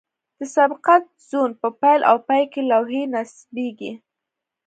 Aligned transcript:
د 0.39 0.41
سبقت 0.55 1.03
زون 1.29 1.49
په 1.61 1.67
پیل 1.81 2.01
او 2.09 2.17
پای 2.27 2.43
کې 2.51 2.61
لوحې 2.71 3.03
نصبیږي 3.13 3.91